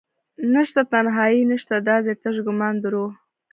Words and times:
نشته 0.53 0.81
تنهایې 0.91 1.41
نشته 1.51 1.75
دادي 1.87 2.13
تش 2.21 2.35
ګمان 2.45 2.75
دروح 2.83 3.11